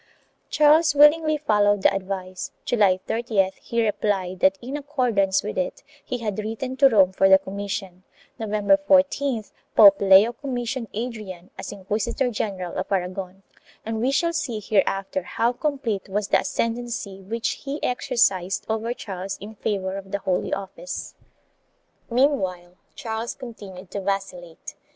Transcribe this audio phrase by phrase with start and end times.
[0.49, 6.17] Charles willingly followed the advice; July 30th he replied that in accordance with it he
[6.17, 8.01] had written to Rome for the commission;
[8.39, 13.43] November 14th Pope Leo commissioned Adrian as Inquisitor general of Aragon,
[13.85, 18.95] and we shall see here after how complete was the ascendancy which he exercised over
[18.95, 24.73] Charles in favor of the Holy Office.4 Meanwhile Charles continued to vacillate.